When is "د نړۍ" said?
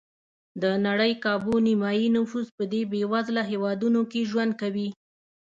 0.61-1.13